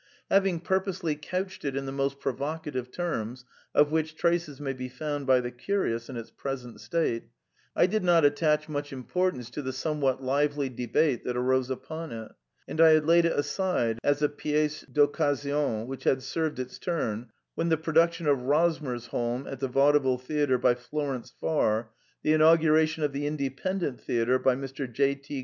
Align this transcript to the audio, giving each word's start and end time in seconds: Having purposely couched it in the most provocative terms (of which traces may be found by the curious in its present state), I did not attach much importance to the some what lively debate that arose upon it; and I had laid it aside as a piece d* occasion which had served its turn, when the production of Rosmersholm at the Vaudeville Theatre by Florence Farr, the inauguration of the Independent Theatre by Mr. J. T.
Having 0.31 0.61
purposely 0.61 1.15
couched 1.15 1.63
it 1.63 1.75
in 1.75 1.85
the 1.85 1.91
most 1.91 2.19
provocative 2.19 2.89
terms 2.89 3.45
(of 3.75 3.91
which 3.91 4.15
traces 4.15 4.59
may 4.59 4.73
be 4.73 4.89
found 4.89 5.27
by 5.27 5.39
the 5.39 5.51
curious 5.51 6.09
in 6.09 6.17
its 6.17 6.31
present 6.31 6.81
state), 6.81 7.27
I 7.75 7.85
did 7.85 8.03
not 8.03 8.25
attach 8.25 8.67
much 8.67 8.91
importance 8.91 9.51
to 9.51 9.61
the 9.61 9.71
some 9.71 10.01
what 10.01 10.19
lively 10.23 10.69
debate 10.69 11.23
that 11.25 11.37
arose 11.37 11.69
upon 11.69 12.11
it; 12.11 12.31
and 12.67 12.81
I 12.81 12.93
had 12.93 13.05
laid 13.05 13.25
it 13.25 13.37
aside 13.37 13.99
as 14.03 14.23
a 14.23 14.29
piece 14.29 14.81
d* 14.91 15.01
occasion 15.01 15.85
which 15.85 16.05
had 16.05 16.23
served 16.23 16.57
its 16.57 16.79
turn, 16.79 17.29
when 17.53 17.69
the 17.69 17.77
production 17.77 18.25
of 18.25 18.39
Rosmersholm 18.39 19.45
at 19.45 19.59
the 19.59 19.67
Vaudeville 19.67 20.17
Theatre 20.17 20.57
by 20.57 20.73
Florence 20.73 21.31
Farr, 21.39 21.91
the 22.23 22.33
inauguration 22.33 23.03
of 23.03 23.11
the 23.13 23.27
Independent 23.27 24.01
Theatre 24.01 24.39
by 24.39 24.55
Mr. 24.55 24.91
J. 24.91 25.13
T. 25.13 25.39